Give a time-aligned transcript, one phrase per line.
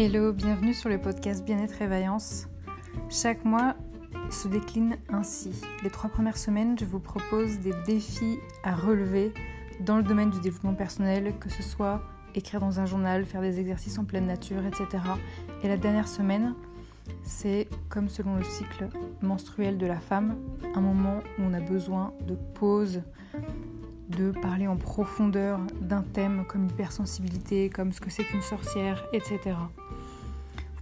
[0.00, 2.46] Hello, bienvenue sur le podcast Bien-être et Vaillance.
[3.10, 3.74] Chaque mois
[4.30, 5.50] se décline ainsi.
[5.82, 9.34] Les trois premières semaines, je vous propose des défis à relever
[9.80, 12.00] dans le domaine du développement personnel, que ce soit
[12.36, 15.02] écrire dans un journal, faire des exercices en pleine nature, etc.
[15.64, 16.54] Et la dernière semaine,
[17.24, 18.90] c'est comme selon le cycle
[19.20, 20.36] menstruel de la femme,
[20.76, 23.02] un moment où on a besoin de pause,
[24.08, 29.38] de parler en profondeur d'un thème comme l'hypersensibilité, comme ce que c'est qu'une sorcière, etc.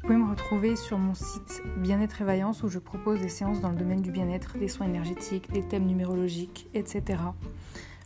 [0.07, 3.61] Vous pouvez me retrouver sur mon site Bien-être et Vaillance où je propose des séances
[3.61, 7.19] dans le domaine du bien-être, des soins énergétiques, des thèmes numérologiques, etc.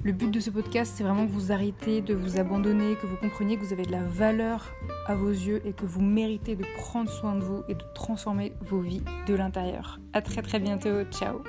[0.02, 3.16] Le but de ce podcast, c'est vraiment que vous arrêtez de vous abandonner, que vous
[3.16, 4.72] compreniez que vous avez de la valeur
[5.06, 8.54] à vos yeux et que vous méritez de prendre soin de vous et de transformer
[8.62, 10.00] vos vies de l'intérieur.
[10.14, 11.42] À très très bientôt, ciao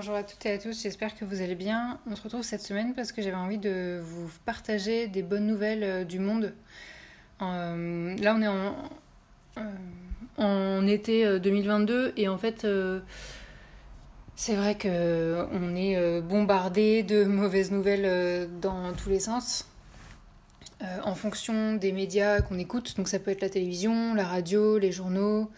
[0.00, 1.98] bonjour à toutes et à tous, j'espère que vous allez bien.
[2.10, 5.82] On se retrouve cette semaine parce que j'avais envie de vous partager des bonnes nouvelles
[5.82, 6.54] euh, du monde.
[7.42, 8.74] Euh, là, on est en,
[10.38, 12.66] euh, été 2022 et en fait,
[14.36, 19.68] c'est vrai que on est bombardé de mauvaises nouvelles dans tous les sens.
[21.04, 24.92] en fonction des médias qu'on écoute, donc ça peut être la télévision, la radio, les
[24.92, 25.50] journaux,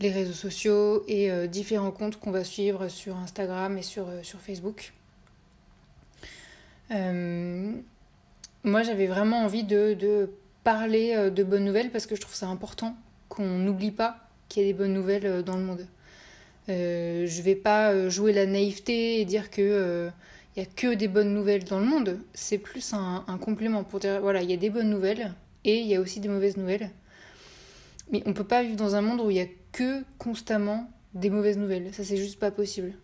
[0.00, 4.22] les réseaux sociaux et euh, différents comptes qu'on va suivre sur Instagram et sur, euh,
[4.22, 4.92] sur Facebook.
[6.90, 7.72] Euh,
[8.64, 10.30] moi, j'avais vraiment envie de, de
[10.64, 12.96] parler de bonnes nouvelles parce que je trouve ça important
[13.28, 15.86] qu'on n'oublie pas qu'il y a des bonnes nouvelles dans le monde.
[16.68, 20.08] Je vais pas jouer la naïveté et dire que
[20.56, 22.20] il y a que des bonnes nouvelles dans le monde.
[22.32, 25.34] C'est plus un, un, complément pour dire voilà, il y a des bonnes nouvelles
[25.64, 26.88] et il y a aussi des mauvaises nouvelles.
[28.10, 31.30] Mais on peut pas vivre dans un monde où il y a que constamment des
[31.30, 31.92] mauvaises nouvelles.
[31.92, 32.94] Ça, c'est juste pas possible.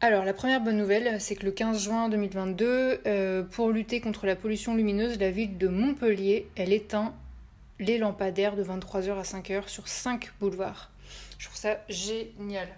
[0.00, 4.26] Alors, la première bonne nouvelle, c'est que le 15 juin 2022, euh, pour lutter contre
[4.26, 7.14] la pollution lumineuse, la ville de Montpellier, elle éteint
[7.78, 10.90] les lampadaires de 23h à 5h sur 5 boulevards.
[11.38, 12.68] Je trouve ça génial.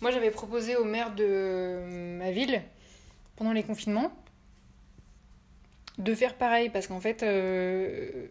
[0.00, 2.62] Moi, j'avais proposé au maire de ma ville,
[3.34, 4.12] pendant les confinements,
[5.98, 8.28] de faire pareil, parce qu'en fait, euh,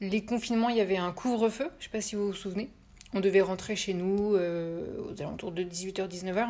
[0.00, 2.70] les confinements, il y avait un couvre-feu, je ne sais pas si vous vous souvenez.
[3.14, 6.48] On devait rentrer chez nous euh, aux alentours de 18h-19h.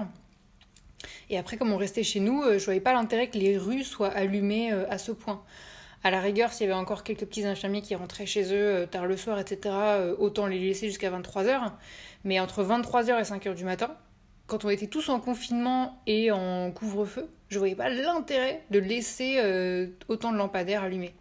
[1.30, 3.84] Et après, comme on restait chez nous, euh, je voyais pas l'intérêt que les rues
[3.84, 5.42] soient allumées euh, à ce point.
[6.02, 9.06] À la rigueur, s'il y avait encore quelques petits infirmiers qui rentraient chez eux tard
[9.06, 9.74] le soir, etc.,
[10.18, 11.72] autant les laisser jusqu'à 23h.
[12.22, 13.96] Mais entre 23h et 5h du matin,
[14.46, 19.40] quand on était tous en confinement et en couvre-feu, je voyais pas l'intérêt de laisser
[20.06, 21.14] autant de lampadaires allumés.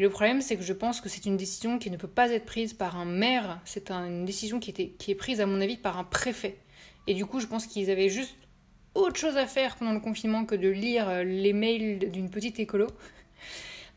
[0.00, 2.30] Et le problème, c'est que je pense que c'est une décision qui ne peut pas
[2.30, 5.60] être prise par un maire, c'est une décision qui, était, qui est prise, à mon
[5.60, 6.56] avis, par un préfet.
[7.06, 8.34] Et du coup, je pense qu'ils avaient juste
[8.94, 12.58] autre chose à faire pendant le confinement que de lire euh, les mails d'une petite
[12.58, 12.86] écolo.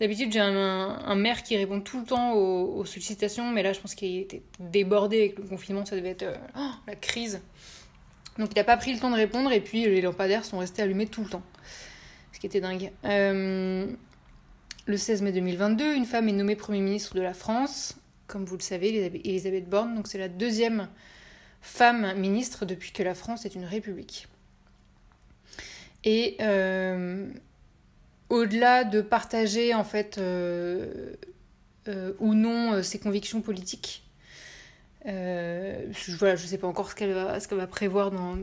[0.01, 3.95] D'habitude, j'ai un, maire qui répond tout le temps aux, sollicitations, mais là, je pense
[3.95, 7.41] qu'il était débordé avec le confinement, ça devait être euh, oh, la crise.
[8.37, 10.81] Donc, il n'a pas pris le temps de répondre, et puis les lampadaires sont restés
[10.81, 11.43] allumés tout le temps.
[12.33, 12.91] Ce qui était dingue.
[13.05, 13.87] Euh,
[14.85, 17.95] le 16 mai 2022, une femme est nommée Premier ministre de la France,
[18.27, 19.95] comme vous le savez, Elisabeth Borne.
[19.95, 20.89] Donc c'est la deuxième
[21.61, 24.27] femme ministre depuis que la France est une république.
[26.03, 27.29] Et euh,
[28.29, 31.13] au-delà de partager en fait euh,
[31.87, 34.03] euh, ou non ses convictions politiques,
[35.05, 38.37] voilà, je ne sais pas encore ce qu'elle va, prévoir dans,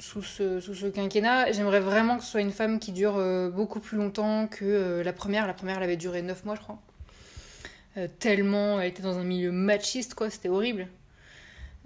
[0.00, 1.52] sous ce, sous ce quinquennat.
[1.52, 5.02] J'aimerais vraiment que ce soit une femme qui dure euh, beaucoup plus longtemps que euh,
[5.02, 5.46] la première.
[5.46, 6.78] La première, elle avait duré 9 mois, je crois.
[7.96, 10.86] Euh, tellement elle était dans un milieu machiste, quoi, c'était horrible.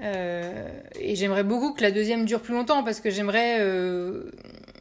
[0.01, 3.61] et j'aimerais beaucoup que la deuxième dure plus longtemps parce que j'aimerais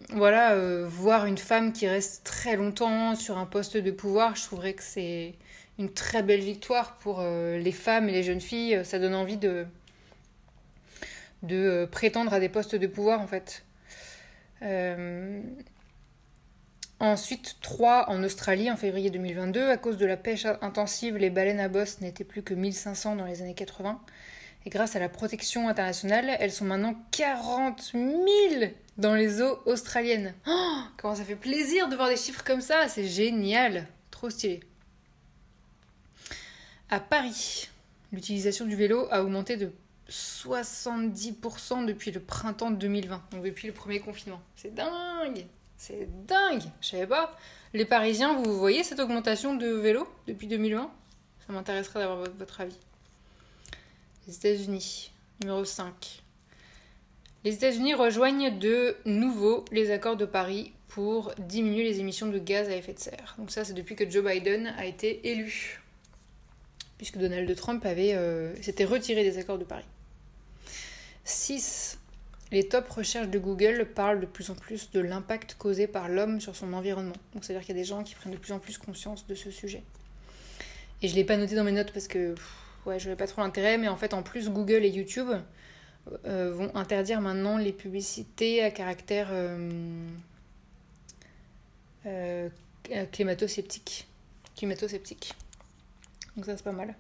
[0.10, 0.56] voilà,
[0.86, 4.36] voir une femme qui reste très longtemps sur un poste de pouvoir.
[4.36, 5.36] Je trouverais que c'est
[5.80, 8.82] une très belle victoire pour les femmes et les jeunes filles.
[8.84, 9.66] Ça donne envie de,
[11.44, 13.64] de euh, prétendre à des postes de pouvoir en fait.
[14.64, 15.42] Euh,
[17.00, 19.70] ensuite, 3 en Australie en février 2022.
[19.70, 23.26] À cause de la pêche intensive, les baleines à bosse n'étaient plus que 1500 dans
[23.26, 24.02] les années 80.
[24.66, 30.34] Et grâce à la protection internationale, elles sont maintenant 40 000 dans les eaux australiennes.
[30.48, 34.62] Oh, comment ça fait plaisir de voir des chiffres comme ça, c'est génial, trop stylé.
[36.90, 37.70] À Paris,
[38.14, 39.74] l'utilisation du vélo a augmenté de
[40.10, 44.42] 70% depuis le printemps 2020, donc depuis le premier confinement.
[44.56, 45.46] C'est dingue
[45.78, 47.38] C'est dingue Je savais pas.
[47.74, 50.92] Les Parisiens, vous voyez cette augmentation de vélo depuis 2020
[51.48, 52.78] Ça m'intéresserait d'avoir votre avis.
[54.28, 55.12] Les États-Unis,
[55.42, 56.24] numéro 5.
[57.44, 62.70] Les États-Unis rejoignent de nouveau les accords de Paris pour diminuer les émissions de gaz
[62.70, 63.36] à effet de serre.
[63.38, 65.83] Donc ça, c'est depuis que Joe Biden a été élu,
[67.04, 69.84] puisque Donald Trump avait euh, s'était retiré des accords de Paris.
[71.26, 72.00] 6.
[72.54, 76.40] Les top recherches de Google parlent de plus en plus de l'impact causé par l'homme
[76.40, 77.16] sur son environnement.
[77.34, 79.36] Donc c'est-à-dire qu'il y a des gens qui prennent de plus en plus conscience de
[79.36, 79.84] ce sujet.
[81.02, 82.36] Et je ne l'ai pas noté dans mes notes parce que
[82.86, 85.28] ouais, je n'avais pas trop l'intérêt, mais en fait en plus Google et YouTube
[86.26, 89.28] euh, vont interdire maintenant les publicités à caractère
[92.06, 92.48] euh,
[93.12, 94.08] climato-sceptique.
[94.56, 95.34] Climato-sceptique.
[96.36, 96.96] Donc ça c'est pas mal.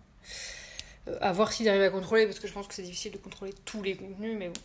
[1.21, 3.53] à voir s'ils arrivent à contrôler, parce que je pense que c'est difficile de contrôler
[3.65, 4.61] tous les contenus, mais bon.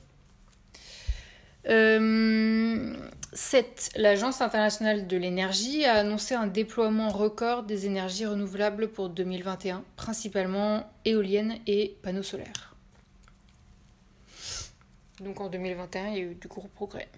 [3.32, 3.91] 7.
[3.97, 10.91] L'Agence internationale de l'énergie a annoncé un déploiement record des énergies renouvelables pour 2021, principalement
[11.05, 12.75] éoliennes et panneaux solaires.
[15.21, 17.09] Donc en 2021, il y a eu du gros progrès.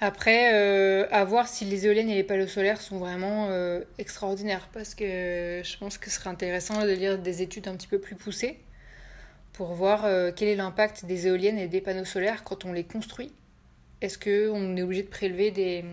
[0.00, 4.68] Après, euh, à voir si les éoliennes et les panneaux solaires sont vraiment euh, extraordinaires,
[4.72, 8.00] parce que je pense que ce serait intéressant de lire des études un petit peu
[8.00, 8.58] plus poussées
[9.52, 12.84] pour voir euh, quel est l'impact des éoliennes et des panneaux solaires quand on les
[12.84, 13.32] construit.
[14.00, 15.84] Est-ce qu'on est obligé de prélever des,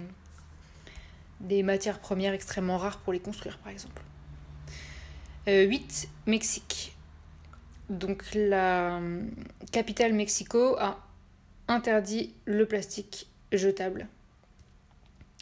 [1.40, 4.02] des matières premières extrêmement rares pour les construire, par exemple?
[5.48, 6.10] 8.
[6.28, 6.96] Mexique.
[7.90, 9.02] Donc la
[9.72, 11.00] capitale Mexico a
[11.68, 14.08] interdit le plastique jetable.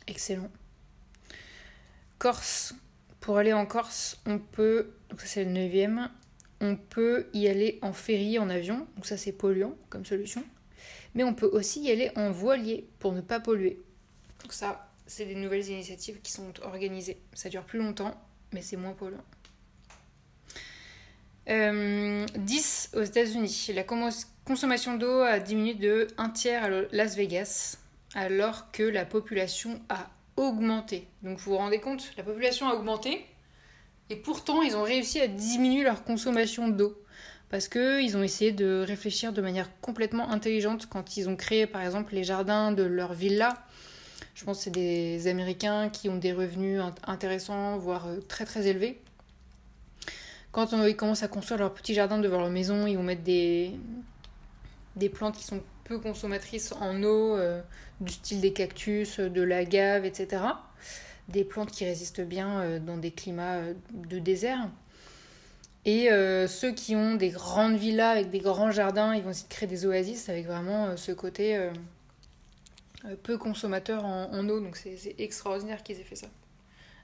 [0.08, 0.50] Excellent.
[2.18, 2.74] Corse.
[3.20, 6.10] Pour aller en Corse, on peut, donc ça c'est le 9
[6.62, 10.44] on peut y aller en ferry, en avion, donc ça c'est polluant comme solution.
[11.16, 13.82] Mais on peut aussi y aller en voilier pour ne pas polluer.
[14.42, 17.22] Donc ça, c'est des nouvelles initiatives qui sont organisées.
[17.34, 18.14] Ça dure plus longtemps,
[18.54, 19.24] mais c'est moins polluant.
[21.48, 22.26] 10 euh,
[22.94, 23.72] aux États-Unis.
[23.74, 27.78] La consommation d'eau a diminué de 1 tiers à Las Vegas,
[28.16, 31.08] alors que la population a augmenté.
[31.24, 33.26] Donc vous vous rendez compte, la population a augmenté,
[34.10, 37.02] et pourtant ils ont réussi à diminuer leur consommation d'eau.
[37.50, 41.82] Parce qu'ils ont essayé de réfléchir de manière complètement intelligente quand ils ont créé par
[41.82, 43.58] exemple les jardins de leur villa.
[44.36, 48.68] Je pense que c'est des Américains qui ont des revenus intéressants, voire euh, très très
[48.68, 49.02] élevés
[50.52, 53.72] quand ils commencent à construire leur petit jardin devant leur maison, ils vont mettre des,
[54.96, 57.62] des plantes qui sont peu consommatrices en eau, euh,
[58.00, 60.44] du style des cactus, de l'agave, etc.
[61.28, 64.70] Des plantes qui résistent bien euh, dans des climats euh, de désert.
[65.86, 66.10] Et
[66.48, 69.68] ceux qui ont des grandes villas avec des grands jardins, ils vont essayer de créer
[69.68, 71.58] des oasis avec vraiment ce côté
[73.24, 74.60] peu consommateur en, eau.
[74.60, 76.28] Donc c'est extraordinaire qu'ils aient fait ça.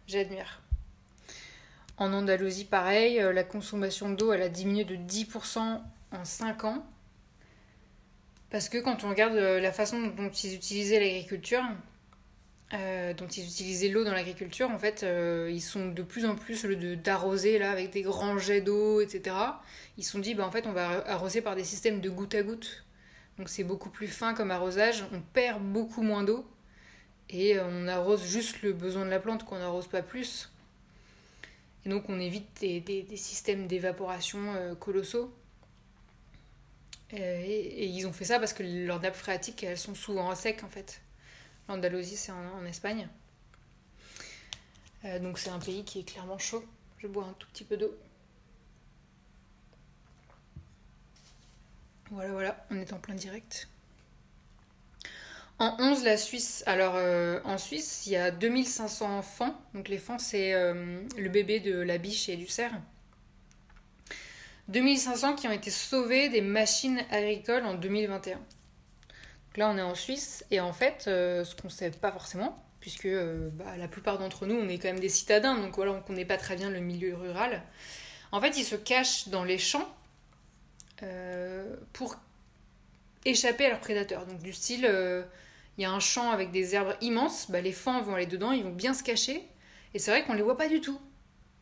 [0.08, 0.62] J'admire.
[1.98, 5.82] En Andalousie, pareil, euh, la consommation d'eau, elle a diminué de 10%
[6.12, 6.86] en 5 ans.
[8.56, 11.62] Parce que quand on regarde euh, la façon dont ils utilisaient l'agriculture,
[12.74, 15.06] euh, dont ils utilisaient l'eau dans l'agriculture, en fait,
[15.50, 19.36] ils sont de plus en plus d'arroser là avec des grands jets d'eau, etc.
[19.98, 22.34] Ils se sont dit, bah, en fait, on va arroser par des systèmes de goutte
[22.34, 22.86] à goutte.
[23.38, 26.46] Donc c'est beaucoup plus fin comme arrosage, on perd beaucoup moins d'eau
[27.30, 30.50] et on arrose juste le besoin de la plante, qu'on n'arrose pas plus.
[31.86, 35.30] Et donc on évite des, systèmes d'évaporation euh, colossaux.
[37.12, 40.64] Et, ils ont fait ça parce que leurs nappes phréatiques, elles sont souvent à sec
[40.64, 41.02] en fait.
[41.68, 43.08] L'Andalousie, c'est en, Espagne.
[45.04, 46.64] Euh, donc c'est un pays qui est clairement chaud.
[46.98, 47.96] Je bois un tout petit peu d'eau.
[52.12, 53.68] Voilà, voilà, on est en plein direct.
[55.58, 56.64] En 11, la Suisse.
[56.66, 59.60] Alors, euh, en Suisse, il y a 2500 enfants.
[59.74, 62.74] Donc, les fans, c'est euh, le bébé de la biche et du cerf.
[64.70, 68.36] 2500 qui ont été sauvés des machines agricoles en 2021.
[68.36, 68.44] Donc
[69.58, 70.46] là, on est en Suisse.
[70.52, 74.46] Et en fait, euh, ce qu'on ne sait pas forcément, puisque bah, la plupart d'entre
[74.46, 76.70] nous, on est quand même des citadins, donc voilà, on ne connaît pas très bien
[76.70, 77.62] le milieu rural.
[78.32, 79.88] En fait, ils se cachent dans les champs
[81.94, 82.16] pour
[83.26, 84.26] échapper à leurs prédateurs.
[84.26, 84.90] Donc, du style
[85.78, 88.52] il y a un champ avec des herbes immenses, bah, les fans vont aller dedans,
[88.52, 89.44] ils vont bien se cacher.
[89.94, 91.00] Et c'est vrai qu'on les voit pas du tout.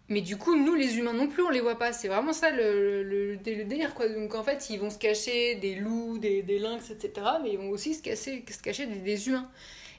[0.10, 1.94] Mais du coup, nous, les humains non plus, on les voit pas.
[1.94, 4.10] C'est vraiment ça le, le, délire, quoi.
[4.10, 7.26] Donc en fait, ils vont se cacher des loups, des, lynx, etc.
[7.42, 9.50] Mais ils vont aussi se, cacher, se cacher des, humains.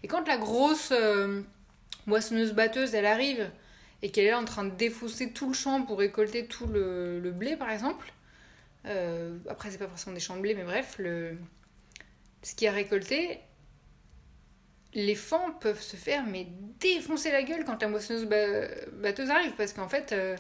[0.03, 1.41] Et quand la grosse euh,
[2.07, 3.51] moissonneuse-batteuse, elle arrive
[4.03, 7.31] et qu'elle est en train de défausser tout le champ pour récolter tout le, le
[7.31, 8.13] blé, par exemple,
[8.87, 11.39] euh, après, c'est pas forcément des champs de blé, mais bref, le,
[12.43, 13.41] ce qui a récolté,
[14.95, 16.47] les fans peuvent se faire mais
[16.81, 18.29] défoncer la gueule quand la moissonneuse
[18.93, 20.37] batteuse arrive parce qu'en fait euh,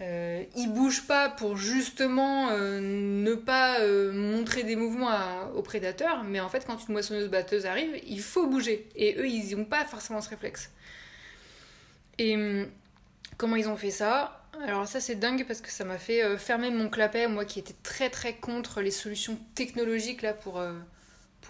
[0.00, 6.24] Euh, ils bougent pas pour justement euh, ne pas euh, montrer des mouvements aux prédateurs,
[6.24, 8.88] mais en fait, quand une moissonneuse batteuse arrive, il faut bouger.
[8.96, 10.70] Et eux, ils n'ont pas forcément ce réflexe.
[12.18, 12.66] Et hum,
[13.36, 14.42] comment ils ont fait ça?
[14.66, 17.74] Alors, ça, c'est dingue parce que ça m'a fait fermer mon clapet, moi qui étais
[17.82, 20.60] très très contre les solutions technologiques là, pour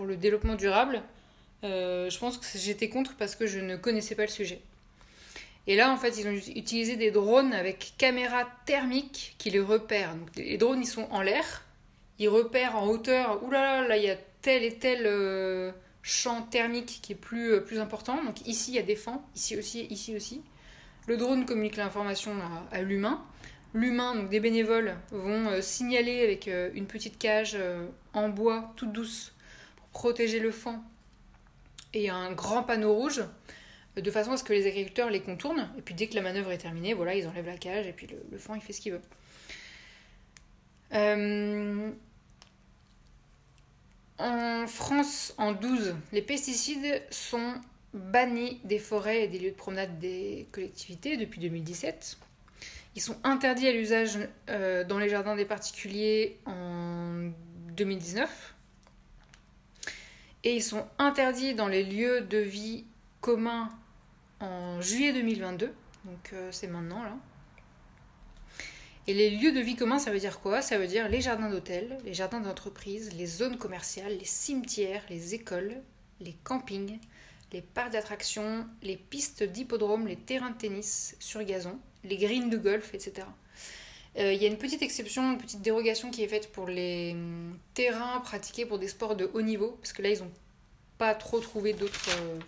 [0.06, 1.02] le développement durable.
[1.64, 4.60] Je pense que j'étais contre parce que je ne connaissais pas le sujet.
[5.66, 10.14] Et là, en fait, ils ont utilisé des drones avec caméra thermique qui les repèrent.
[10.14, 11.64] Donc, les drones, ils sont en l'air,
[12.18, 16.42] ils repèrent en hauteur, oulala, là, là, il y a tel et tel euh, champ
[16.42, 18.22] thermique qui est plus, euh, plus important.
[18.22, 20.42] Donc ici, il y a des fans, ici aussi, ici aussi.
[21.06, 22.32] Le drone communique l'information
[22.70, 23.24] à, l'humain.
[23.72, 27.56] L'humain, donc des bénévoles, vont euh, signaler avec une petite cage
[28.12, 29.34] en bois toute douce
[29.76, 30.82] pour protéger le fan
[31.94, 33.22] et un grand panneau rouge
[33.96, 36.50] de façon à ce que les agriculteurs les contournent, et puis dès que la manœuvre
[36.50, 38.80] est terminée, voilà, ils enlèvent la cage, et puis le, le fan, il fait ce
[38.80, 39.00] qu'il veut.
[40.94, 41.90] Euh,
[44.18, 47.54] en France, en 12, les pesticides sont
[47.92, 52.18] bannis des forêts et des lieux de promenade des collectivités depuis 2017.
[52.96, 57.30] Ils sont interdits à l'usage euh, dans les jardins des particuliers en
[57.76, 58.53] 2019.
[60.44, 62.84] Et ils sont interdits dans les lieux de vie
[63.22, 63.70] communs
[64.40, 65.72] en juillet 2022,
[66.04, 67.16] donc euh, c'est maintenant là.
[69.06, 70.60] Et les lieux de vie communs, ça veut dire quoi?
[70.60, 75.34] Ça veut dire les jardins d'hôtel, les jardins d'entreprise, les zones commerciales, les cimetières, les
[75.34, 75.82] écoles,
[76.20, 76.98] les campings,
[77.52, 82.56] les parcs d'attractions, les pistes d'hippodrome, les terrains de tennis sur gazon, les greens de
[82.56, 83.26] golf, etc.
[84.16, 87.12] Euh, il y a une petite exception, une petite dérogation qui est faite pour les
[87.12, 90.30] hum, terrains pratiqués pour des sports de haut niveau, parce que là, ils n'ont
[90.98, 92.38] pas trop trouvé d'autres euh,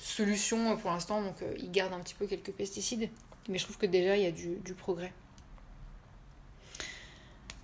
[0.00, 3.10] solution euh, pour l'instant, donc ils gardent un petit peu quelques pesticides.
[3.48, 5.12] Mais je trouve que déjà, il y a du, progrès.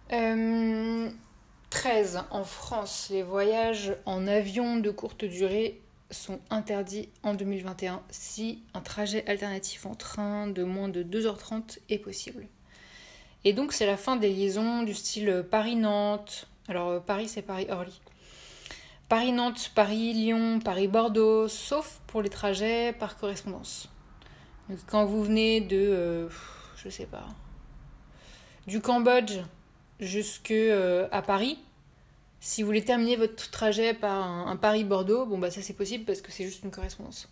[0.09, 2.17] 13.
[2.17, 8.63] Euh, en France, les voyages en avion de courte durée sont interdits en 2021 si
[8.75, 12.47] un trajet alternatif en train de moins de 2h30 est possible.
[13.45, 16.49] Et donc c'est la fin des liaisons du style Paris-Nantes.
[16.69, 18.01] Alors Paris c'est Paris-Orly.
[19.09, 23.89] Paris-Nantes, Paris-Lyon, Paris-Bordeaux, sauf pour les trajets par correspondance.
[24.69, 26.29] Donc quand vous venez de, euh,
[26.77, 27.27] je sais pas,
[28.69, 29.41] du Cambodge
[29.99, 31.59] jusque euh, Paris,
[32.41, 36.23] si vous voulez terminer votre trajet par un, Paris-Bordeaux, bon bah ça c'est possible parce
[36.23, 37.29] que c'est juste une correspondance.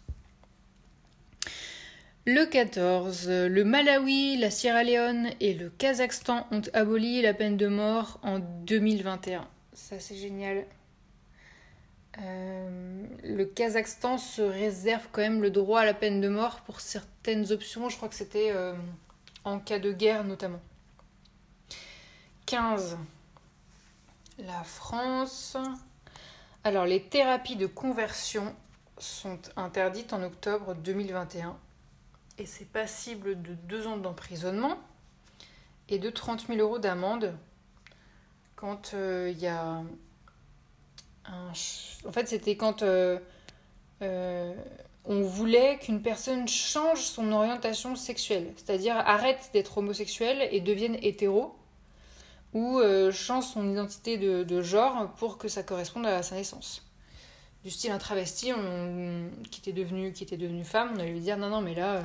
[2.27, 7.69] Le 14, le Malawi, la Sierra Leone et le Kazakhstan ont aboli la peine de
[7.69, 9.49] mort en 2021.
[9.73, 10.67] Ça c'est génial.
[12.21, 16.81] Euh, le Kazakhstan se réserve quand même le droit à la peine de mort pour
[16.81, 17.89] certaines options.
[17.89, 18.75] Je crois que c'était euh,
[19.45, 20.61] en cas de guerre notamment.
[22.45, 22.99] 15.
[24.39, 25.57] La France.
[26.65, 28.55] Alors, les thérapies de conversion
[28.99, 31.57] sont interdites en octobre 2021
[32.39, 34.79] et c'est passible de 2 ans d'emprisonnement
[35.89, 37.35] et de 30 000 euros d'amende
[38.57, 39.83] quand euh, il y a
[42.07, 43.19] en fait, c'était quand euh,
[44.03, 44.55] euh,
[45.05, 51.55] on voulait qu'une personne change son orientation sexuelle, c'est-à-dire arrête d'être homosexuel et devienne hétéro,
[52.55, 56.85] ou euh, change son identité de, genre pour que ça corresponde à sa naissance.
[57.65, 58.53] Du style un travesti
[59.51, 62.03] qui, était devenu, qui était devenu femme, on allait lui dire non, non, mais là,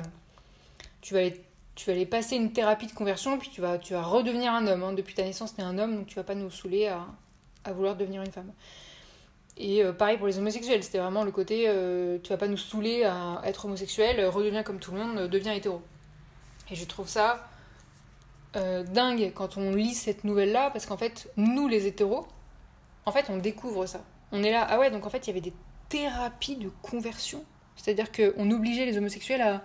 [1.00, 1.40] tu vas aller
[1.74, 4.66] tu vas aller passer une thérapie de conversion, puis tu vas, tu vas redevenir un
[4.66, 4.82] homme.
[4.82, 4.92] Hein.
[4.92, 7.04] Depuis ta naissance, tu es un homme, donc tu vas pas nous saouler à,
[7.64, 8.52] à vouloir devenir une femme.
[9.56, 12.56] Et euh, pareil pour les homosexuels, c'était vraiment le côté euh, tu vas pas nous
[12.56, 15.80] saouler à être homosexuel, redeviens comme tout le monde, deviens hétéro.
[16.70, 17.48] Et je trouve ça
[18.56, 22.26] euh, dingue quand on lit cette nouvelle-là, parce qu'en fait, nous les hétéros,
[23.06, 24.02] en fait, on découvre ça.
[24.32, 25.54] On est là, ah ouais, donc en fait, il y avait des
[25.88, 27.44] thérapies de conversion.
[27.76, 29.64] C'est-à-dire qu'on obligeait les homosexuels à,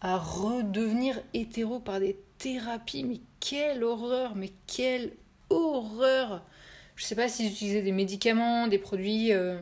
[0.00, 3.04] à redevenir hétéros par des thérapies.
[3.04, 5.12] Mais quelle horreur, mais quelle
[5.50, 6.42] horreur
[6.96, 9.58] je sais pas s'ils utilisaient des médicaments, des produits euh,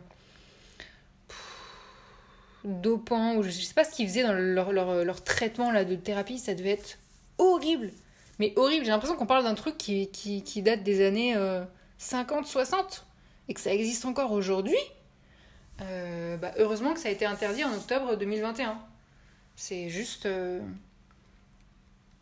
[2.64, 6.38] dopants, ou je sais pas ce qu'ils faisaient dans leur, leur, traitement là, de thérapie,
[6.38, 6.98] ça devait être
[7.38, 7.92] horrible.
[8.40, 11.36] Mais horrible, j'ai l'impression qu'on parle d'un truc qui, date des années
[11.98, 13.06] 50, euh, 60,
[13.48, 14.78] et que ça existe encore aujourd'hui.
[15.82, 18.78] Euh, bah, heureusement que ça a été interdit en octobre 2021.
[19.56, 20.26] C'est juste...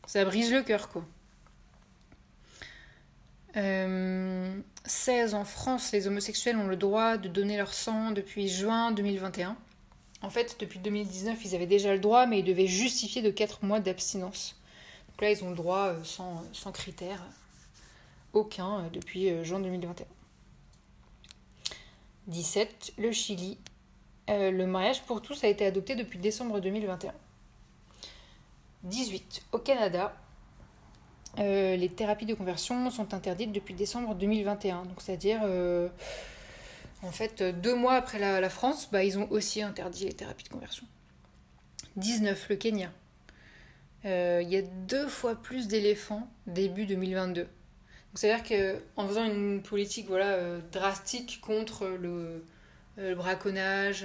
[0.07, 1.05] ça brise le cœur, quoi.
[3.55, 9.57] 16 en France, les homosexuels ont le droit de donner leur sang depuis juin 2021.
[10.23, 13.65] En fait, depuis 2019, ils avaient déjà le droit, mais ils devaient justifier de 4
[13.65, 14.58] mois d'abstinence.
[15.19, 17.21] Donc là, ils ont le droit sans, sans critères,
[18.33, 20.07] aucun, depuis juin 2021.
[22.29, 22.93] 17.
[22.99, 23.59] Le Chili.
[24.29, 27.13] le mariage pour tous a été adopté depuis décembre 2021.
[28.85, 29.43] 18.
[29.51, 30.15] Au Canada,
[31.39, 34.85] euh, les thérapies de conversion sont interdites depuis décembre 2021.
[34.85, 35.89] Donc, c'est-à-dire, euh,
[37.03, 40.49] en fait, deux mois après la, France, bah, ils ont aussi interdit les thérapies de
[40.49, 40.87] conversion.
[41.97, 42.49] 19.
[42.49, 42.91] Le Kenya.
[44.05, 47.43] Euh, il y a deux fois plus d'éléphants début 2022.
[47.43, 47.51] Donc,
[48.15, 52.45] c'est-à-dire qu'en faisant une politique voilà, drastique contre le,
[53.15, 54.05] braconnage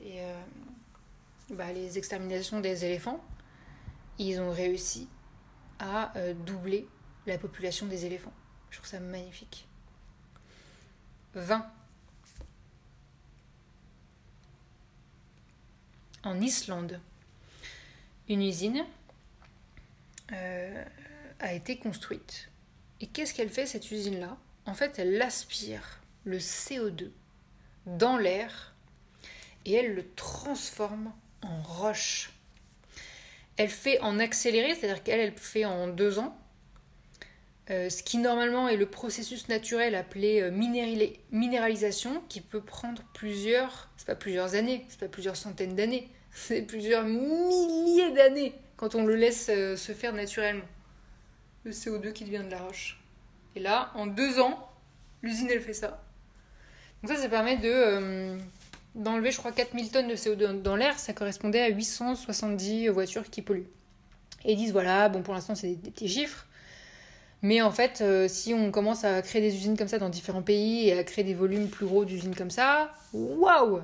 [0.00, 0.20] et
[1.50, 3.22] bah, les exterminations des éléphants,
[4.18, 5.08] ils ont réussi
[5.78, 6.86] à euh, doubler
[7.26, 8.32] la population des éléphants.
[8.70, 9.66] Je trouve ça magnifique.
[11.34, 11.66] 20.
[16.22, 17.00] En Islande,
[18.28, 18.84] une usine
[20.32, 20.84] euh,
[21.40, 22.50] a été construite.
[23.00, 24.36] Et qu'est-ce qu'elle fait cette usine-là?
[24.66, 27.10] En fait, elle aspire le CO2
[27.86, 28.74] dans l'air
[29.64, 31.12] et elle le transforme
[31.42, 32.34] en roche
[33.56, 36.36] elle fait en accéléré, c'est-à-dire qu'elle, elle fait en deux ans.
[37.70, 40.50] Euh, ce qui normalement est le processus naturel appelé euh,
[41.30, 46.62] minéralisation, qui peut prendre plusieurs, c'est pas plusieurs années, c'est pas plusieurs centaines d'années, c'est
[46.62, 50.64] plusieurs milliers d'années quand on le laisse euh, se faire naturellement.
[51.64, 53.00] Le CO2 qui devient de la roche.
[53.56, 54.68] Et là, en deux ans,
[55.22, 56.02] l'usine elle fait ça.
[57.02, 58.36] Donc ça, ça permet de
[58.94, 63.42] d'enlever, je crois, 4000 tonnes de CO2 dans l'air, ça correspondait à 870 voitures qui
[63.42, 63.66] polluent.
[64.44, 66.46] Et ils disent, voilà, bon, pour l'instant, c'est des, petits chiffres.
[67.42, 70.42] Mais en fait, euh, si on commence à créer des usines comme ça dans différents
[70.42, 73.80] pays et à créer des volumes plus gros d'usines comme ça, waouh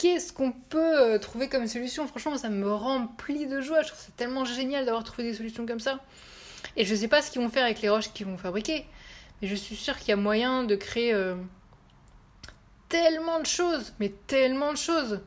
[0.00, 3.82] Qu'est-ce qu'on peut euh, trouver comme solution Franchement, ça me remplit de joie.
[3.82, 6.00] Je trouve ça tellement génial d'avoir trouvé des solutions comme ça.
[6.74, 8.86] Et je sais pas ce qu'ils vont faire avec les roches qu'ils vont fabriquer.
[9.42, 11.34] Mais je suis sûre qu'il y a moyen de créer euh,
[12.88, 15.20] tellement de choses, mais tellement de choses.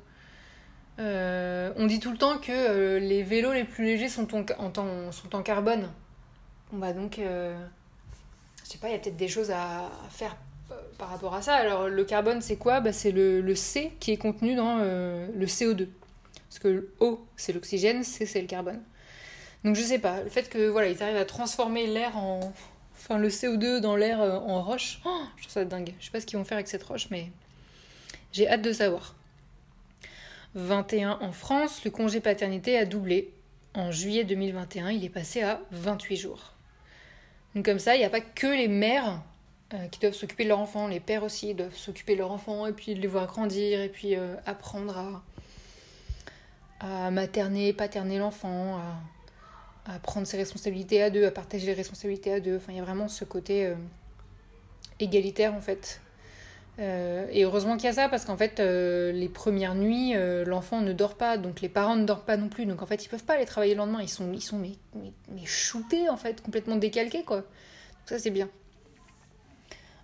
[0.97, 5.87] Euh, on dit tout le temps que les vélos les plus légers sont en, carbone.
[6.73, 7.53] On va donc, je
[8.63, 10.35] sais pas, il y a peut-être des choses à, faire
[11.03, 11.55] par rapport à ça.
[11.55, 12.79] Alors le carbone, c'est quoi?
[12.79, 15.89] Bah, C'est le, C qui est contenu dans le CO2.
[16.47, 18.81] Parce que le O, c'est l'oxygène, C, c'est le carbone.
[19.65, 22.53] Donc je sais pas, le fait que voilà, ils arrivent à transformer l'air en,
[22.95, 25.93] enfin le CO2 dans l'air en roche, oh, je trouve ça dingue.
[25.99, 27.27] Je sais pas ce qu'ils vont faire avec cette roche, mais
[28.31, 29.15] j'ai hâte de savoir.
[30.55, 33.33] 21 en France, le congé paternité a doublé.
[33.73, 36.53] En juillet 2021, il est passé à 28 jours.
[37.55, 39.21] Donc comme ça, il n'y a pas que les mères
[39.73, 42.67] euh, qui doivent s'occuper de leur enfant, les pères aussi doivent s'occuper de leur enfant
[42.67, 45.23] et puis les voir grandir et puis euh, apprendre
[46.79, 48.79] à, materner, paterner l'enfant,
[49.87, 52.57] à, prendre ses responsabilités à deux, à partager les responsabilités à deux.
[52.57, 53.75] Enfin, il y a vraiment ce côté euh,
[54.99, 56.01] égalitaire en fait
[56.79, 61.13] et heureusement qu'il y a ça parce qu'en fait, les premières nuits, l'enfant ne dort
[61.13, 62.65] pas, donc les parents ne dorment pas non plus.
[62.65, 64.01] Donc en fait, ils peuvent pas aller travailler le lendemain.
[64.01, 67.37] Ils sont, ils sont mais, mais, shootés en fait, complètement décalqués quoi.
[67.37, 67.45] Donc
[68.07, 68.49] ça c'est bien.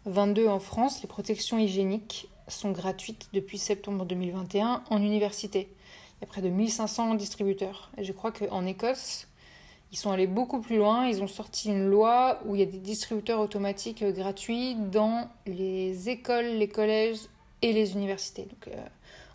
[0.10, 5.70] 22 en France, les protections hygiéniques sont gratuites depuis septembre 2021 en université.
[6.18, 7.92] Il y a près de 1500 distributeurs.
[7.98, 9.28] Et je crois qu'en Écosse,
[9.92, 11.08] ils sont allés beaucoup plus loin.
[11.08, 15.30] Ils ont sorti une loi où il y a des distributeurs automatiques euh, gratuits dans
[15.46, 17.20] les écoles, les collèges
[17.62, 18.44] et les universités.
[18.44, 18.82] Donc, euh,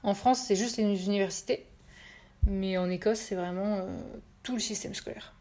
[0.03, 1.67] en France, c'est juste les universités.
[2.49, 3.97] Mais en Écosse, c'est vraiment euh,
[4.43, 5.34] tout le système scolaire.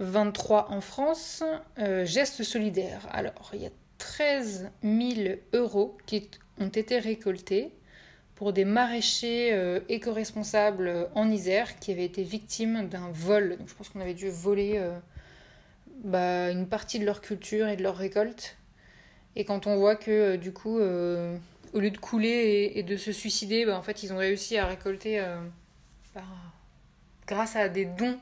[0.00, 1.42] 23 en France,
[1.76, 3.06] gestes solidaires.
[3.10, 6.28] Alors, il y a 13 000 euros qui
[6.58, 7.72] ont été récoltés
[8.34, 13.56] pour des maraîchers euh, éco-responsables euh, en Isère qui avaient été victimes d'un vol.
[13.58, 14.98] Donc je pense qu'on avait dû voler euh,
[16.02, 18.56] bah, une partie de leur culture et de leur récolte.
[19.36, 23.66] Et quand on voit que du coup, au lieu de couler et, de se suicider,
[23.66, 25.20] bah, en fait ils ont réussi à récolter
[26.14, 26.22] bah,
[27.26, 28.16] grâce à des dons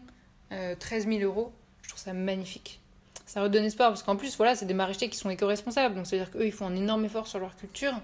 [0.78, 2.80] 13 000 euros, je trouve ça magnifique.
[3.26, 5.94] Ça redonne espoir parce qu'en plus, voilà, c'est des maraîchers qui sont éco-responsables.
[5.94, 7.94] Donc, c'est-à-dire qu'eux, ils font un énorme effort sur leur culture.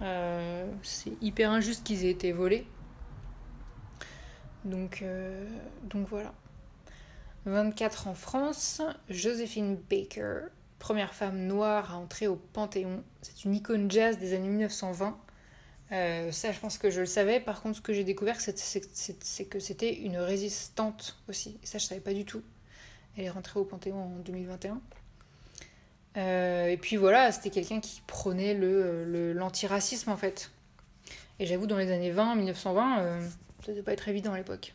[0.00, 2.66] Euh, c'est hyper injuste qu'ils aient été volés.
[4.64, 5.46] Donc, euh,
[5.82, 6.32] donc voilà.
[7.44, 10.46] 24 en France, Joséphine Baker,
[10.78, 13.02] première femme noire à entrer au Panthéon.
[13.20, 15.18] C'est une icône jazz des années 1920.
[15.92, 17.40] Euh, ça, je pense que je le savais.
[17.40, 18.54] Par contre, ce que j'ai découvert, c'est
[19.48, 21.58] que c'était une résistante aussi.
[21.62, 22.42] Et ça, je savais pas du tout.
[23.16, 24.80] Elle est rentrée au Panthéon en 2021.
[26.16, 30.50] Euh, et puis voilà, c'était quelqu'un qui prônait le, l'antiracisme en fait.
[31.38, 33.20] Et j'avoue, dans les années 20, 1920, euh,
[33.64, 34.74] ça devait pas être évident à l'époque.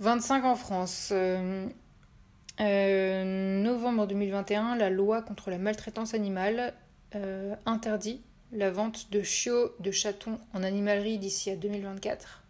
[0.00, 1.12] 25 en France.
[2.60, 6.74] novembre 2021, la loi contre la maltraitance animale
[7.66, 8.20] interdit
[8.52, 12.42] la vente de chiots de chatons en animalerie d'ici à 2024.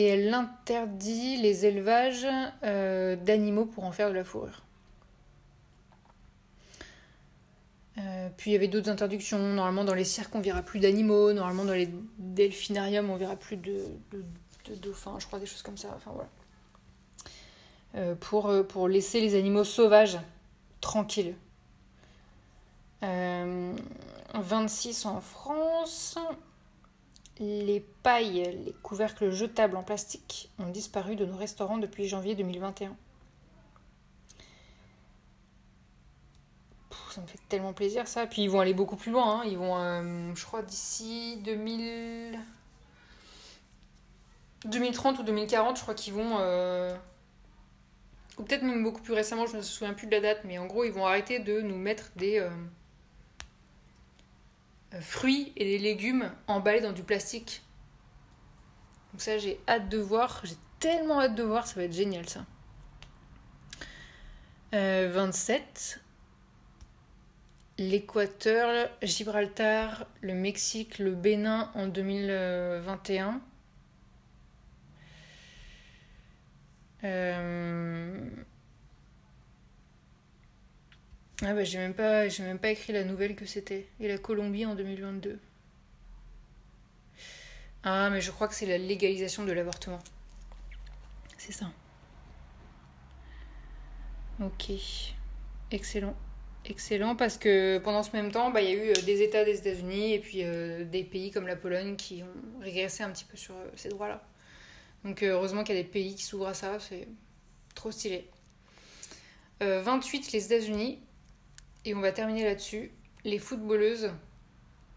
[0.00, 2.26] Et elle interdit les élevages
[2.62, 4.62] euh, d'animaux pour en faire de la fourrure.
[7.98, 9.38] Euh, puis il y avait d'autres interdictions.
[9.38, 11.34] Normalement, dans les cirques, on verra plus d'animaux.
[11.34, 13.88] Normalement, dans les delphinariums, on verra plus de,
[14.80, 15.98] dauphins, je crois, des choses comme ça.
[17.94, 20.18] Euh, pour, pour laisser les animaux sauvages
[20.80, 21.34] tranquilles.
[23.02, 26.16] 26 en France.
[27.40, 32.94] Les pailles, les couvercles jetables en plastique ont disparu de nos restaurants depuis janvier 2021.
[37.12, 38.26] ça me fait tellement plaisir ça.
[38.26, 39.40] Puis ils vont aller beaucoup plus loin.
[39.40, 39.44] Hein.
[39.46, 42.38] Ils vont, euh, je crois, d'ici 2000...
[44.66, 46.36] 2030 ou 2040, je crois qu'ils vont...
[46.38, 46.94] Euh,
[48.38, 50.58] ou peut-être même beaucoup plus récemment, je ne me souviens plus de la date, mais
[50.58, 52.38] en gros, ils vont arrêter de nous mettre des...
[52.38, 52.50] Euh,
[55.00, 57.62] fruits et des légumes emballés dans du plastique.
[59.12, 60.40] Donc ça, j'ai hâte de voir.
[60.44, 62.44] J'ai tellement hâte de voir, ça va être génial ça.
[64.72, 65.98] 27.
[65.98, 66.06] Euh,
[67.78, 73.40] L'Équateur, Gibraltar, le Mexique, le Bénin en 2021.
[77.02, 78.30] Euh...
[81.42, 83.86] Ah bah j'ai même pas j'ai même pas écrit la nouvelle que c'était.
[83.98, 85.38] Et la Colombie en 2022.
[87.82, 90.00] Ah mais je crois que c'est la légalisation de l'avortement.
[91.38, 91.70] C'est ça.
[94.40, 94.70] Ok.
[95.70, 96.14] Excellent.
[96.66, 99.44] Excellent parce que pendant ce même temps, bah, il y a eu euh, des États
[99.44, 103.24] des États-Unis et puis euh, des pays comme la Pologne qui ont régressé un petit
[103.24, 104.22] peu sur euh, ces droits-là.
[105.04, 107.08] Donc heureusement qu'il y a des pays qui s'ouvrent à ça, c'est
[107.74, 108.28] trop stylé.
[109.60, 111.00] 28 les États-Unis,
[111.84, 112.90] et on va terminer là-dessus.
[113.24, 114.12] Les footballeuses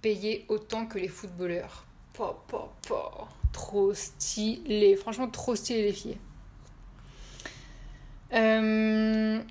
[0.02, 1.86] payaient autant que les footballeurs.
[2.13, 3.28] Po, po, po.
[3.52, 4.96] Trop stylé.
[4.96, 6.17] Franchement, trop stylé les filles.
[8.34, 9.41] Euh,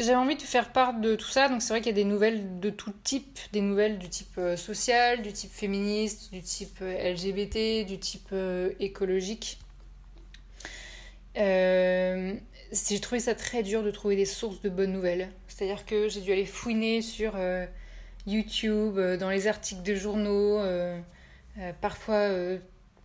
[0.00, 1.48] j'avais envie de faire part de tout ça.
[1.48, 3.38] Donc c'est vrai qu'il y a des nouvelles de tout type.
[3.52, 8.34] Des nouvelles du type euh, social, du type féministe, du type euh, LGBT, du type
[8.80, 9.58] écologique.
[11.38, 12.34] Euh,
[12.72, 15.30] j'ai trouvé ça très dur de trouver des sources de bonnes nouvelles.
[15.52, 17.66] C'est-à-dire que j'ai dû aller fouiner sur euh,
[18.26, 20.98] YouTube, euh, dans les articles de journaux, euh,
[21.82, 22.30] parfois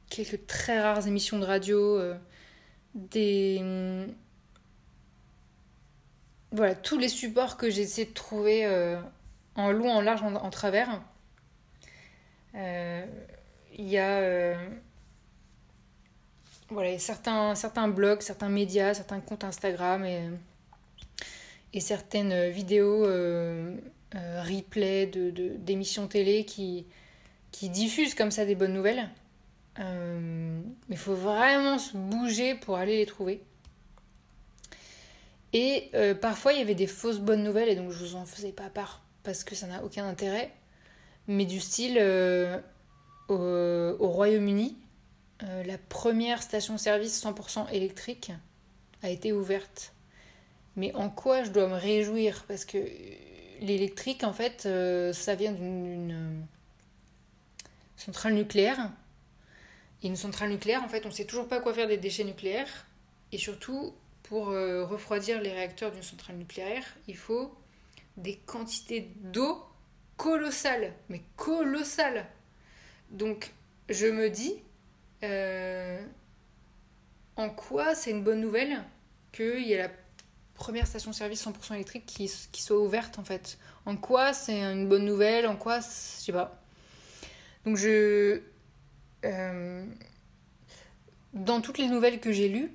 [0.10, 2.02] quelques très rares émissions de radio,
[2.96, 3.62] des.
[6.54, 8.66] voilà, tous les supports que j'ai essayé de trouver
[9.56, 11.02] en long, en large, en, en travers.
[12.54, 13.10] Il
[13.78, 14.56] y a
[16.70, 20.30] voilà, certains, certains blogs, certains médias, certains comptes Instagram et,
[21.74, 23.76] et certaines vidéos euh,
[24.16, 26.86] euh, replay d'émissions télé qui,
[27.52, 29.10] qui diffusent comme ça des bonnes nouvelles.
[29.80, 33.42] Euh, mais il faut vraiment se bouger pour aller les trouver.
[35.54, 38.52] Et parfois, il y avait des fausses bonnes nouvelles, et donc je vous en faisais
[38.52, 40.52] pas part parce que ça n'a aucun intérêt.
[41.28, 41.98] Mais du style,
[43.28, 44.78] au, au Royaume-Uni,
[45.44, 48.32] euh, la première station-service 100% électrique
[49.04, 49.94] a été ouverte.
[50.78, 52.46] Mais en quoi je dois me réjouir?
[52.48, 52.78] Parce que
[53.60, 56.42] l'électrique, en fait, euh, ça vient d'une euh,
[57.98, 58.92] centrale nucléaire.
[60.04, 62.24] Et une centrale nucléaire, en fait, on ne sait toujours pas quoi faire des déchets
[62.24, 62.86] nucléaires.
[63.34, 67.54] Et surtout, pour refroidir les réacteurs d'une centrale nucléaire, il faut
[68.18, 69.64] des quantités d'eau
[70.18, 70.94] colossales.
[71.10, 72.28] Mais colossales
[73.12, 73.54] Donc,
[73.90, 74.62] je me dis,
[75.24, 76.04] euh,
[77.36, 78.84] en quoi c'est une bonne nouvelle
[79.32, 79.92] qu'il y ait la
[80.58, 85.06] première station-service 100% électrique qui, qui, soit ouverte en fait En quoi c'est une bonne
[85.06, 86.62] nouvelle En quoi, je sais pas.
[87.66, 88.42] Donc je...
[89.26, 89.86] Euh,
[91.34, 92.72] dans toutes les nouvelles que j'ai lues,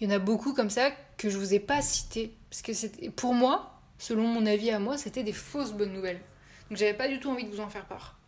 [0.00, 2.34] il y en a beaucoup comme ça que je vous ai pas citées.
[2.50, 6.20] Parce que pour moi, selon mon avis à moi, c'était des fausses bonnes nouvelles.
[6.68, 8.18] Donc j'avais pas du tout envie de vous en faire part.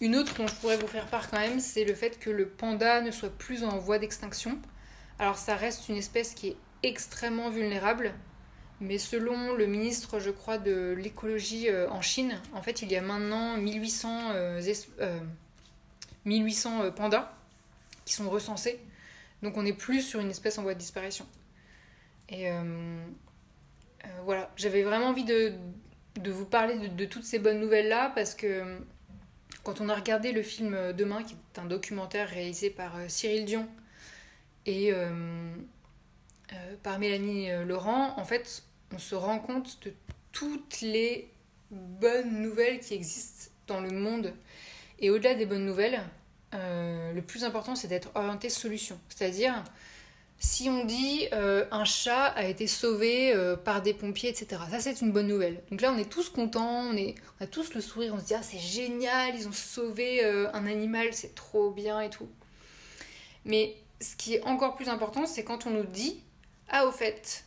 [0.00, 2.48] Une autre dont je pourrais vous faire part quand même, c'est le fait que le
[2.48, 4.58] panda ne soit plus en voie d'extinction.
[5.18, 8.14] Alors ça reste une espèce qui est extrêmement vulnérable,
[8.80, 12.96] mais selon le ministre, je crois, de l'écologie euh, en Chine, en fait, il y
[12.96, 14.32] a maintenant 1800,
[16.24, 17.32] 1800 euh, euh, pandas
[18.04, 18.78] qui sont recensés.
[19.42, 21.26] Donc on n'est plus sur une espèce en voie de disparition.
[22.28, 22.48] Et
[24.24, 25.52] voilà, j'avais vraiment envie de,
[26.24, 28.78] vous parler de, de toutes ces bonnes nouvelles-là parce que
[29.62, 33.68] quand on a regardé le film Demain, qui est un documentaire réalisé par Cyril Dion
[34.64, 34.92] et
[36.82, 38.62] par Mélanie Laurent, en fait,
[38.94, 39.92] on se rend compte de
[40.32, 41.30] toutes les
[41.70, 44.32] bonnes nouvelles qui existent dans le monde.
[44.98, 46.00] Et au-delà des bonnes nouvelles,
[46.54, 48.98] euh, le plus important, c'est d'être orienté solution.
[49.08, 49.62] C'est-à-dire,
[50.38, 54.80] si on dit euh, un chat a été sauvé euh, par des pompiers, etc., ça
[54.80, 55.62] c'est une bonne nouvelle.
[55.70, 58.34] Donc là, on est tous contents, on, on a tous le sourire, on se dit
[58.34, 62.28] ah, c'est génial, ils ont sauvé un animal, c'est trop bien et tout.
[63.44, 66.22] Mais ce qui est encore plus important, c'est quand on nous dit
[66.68, 67.44] ah, au fait,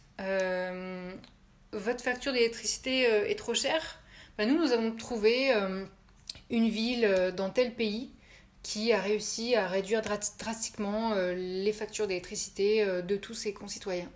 [1.72, 4.00] votre facture d'électricité est trop chère.
[4.38, 5.52] Ben, nous, nous avons trouvé
[6.50, 8.12] une ville dans tel pays
[8.64, 14.10] qui a réussi à réduire drastiquement euh, les factures d'électricité euh, de tous ses concitoyens.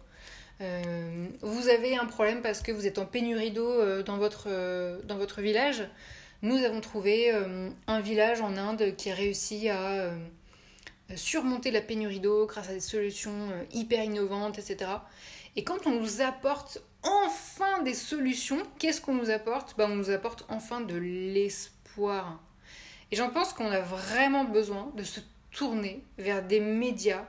[0.61, 4.47] Euh, vous avez un problème parce que vous êtes en pénurie d'eau dans, votre,
[5.03, 5.83] dans votre village.
[6.41, 7.33] Nous avons trouvé
[7.87, 10.11] un village en Inde qui a réussi à
[11.15, 14.91] surmonter la pénurie d'eau grâce à des solutions hyper innovantes, etc.
[15.55, 19.75] Et quand on nous apporte enfin des solutions, qu'est-ce qu'on nous apporte?
[19.77, 22.39] Ben, On nous apporte enfin de l'espoir.
[23.11, 25.19] Et j'en pense qu'on a vraiment besoin de se
[25.51, 27.25] tourner vers des médias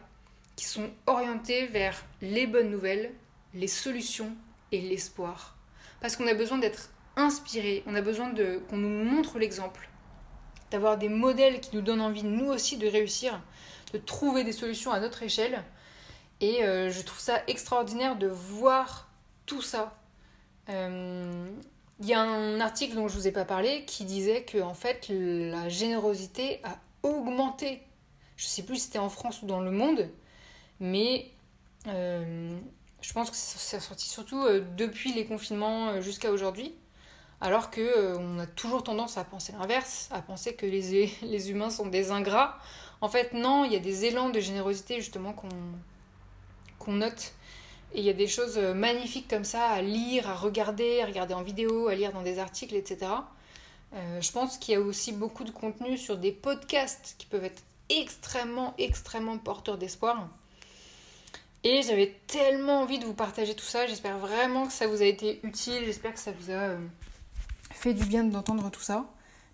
[0.57, 3.13] qui sont orientés vers les bonnes nouvelles,
[3.53, 4.33] les solutions
[4.73, 5.57] et l'espoir.
[6.01, 8.33] Parce qu'on a besoin d'être inspiré, on a besoin
[8.69, 9.89] qu'on nous montre l'exemple,
[10.71, 13.41] d'avoir des modèles qui nous donnent envie, nous aussi, de réussir,
[13.95, 15.63] de trouver des solutions à notre échelle.
[16.41, 19.09] Et euh, je trouve ça extraordinaire de voir
[19.47, 19.97] tout ça.
[20.69, 21.49] Euh,
[22.01, 24.75] il y a un article dont je vous ai pas parlé qui disait que en
[24.75, 27.83] fait la générosité a augmenté.
[28.37, 30.09] Je sais plus si c'était en France ou dans le monde,
[30.81, 31.31] mais
[31.87, 32.59] euh,
[33.01, 34.45] je pense que c'est sorti surtout
[34.77, 36.75] depuis les confinements jusqu'à aujourd'hui.
[37.41, 41.71] Alors que on a toujours tendance à penser l'inverse, à penser que les, les, humains
[41.71, 42.59] sont des ingrats.
[43.01, 45.35] En fait, non, il y a des élans de générosité justement
[46.79, 47.33] qu'on note
[47.95, 51.07] et il y a des choses euh, magnifiques comme ça à lire, à regarder, à
[51.07, 53.07] regarder en vidéo, à lire dans des articles, etc.
[53.95, 57.45] Euh, je pense qu'il y a aussi beaucoup de contenu sur des podcasts qui peuvent
[57.45, 60.29] être extrêmement, extrêmement porteurs d'espoir.
[61.63, 63.87] Et j'avais tellement envie de vous partager tout ça.
[63.87, 65.85] J'espère vraiment que ça vous a été utile.
[65.85, 66.79] J'espère que ça vous a euh,
[67.71, 69.07] fait du bien d'entendre tout ça.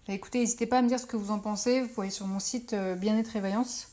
[0.06, 1.82] Bah, écoutez, n'hésitez pas à me dire ce que vous en pensez.
[1.82, 3.88] Vous pouvez aller sur mon site Bien-être et Vaillance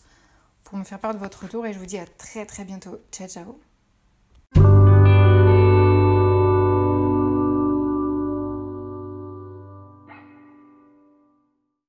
[0.64, 1.66] pour me faire part de votre retour.
[1.66, 3.00] Et je vous dis à très très bientôt.
[3.12, 3.67] Ciao, ciao.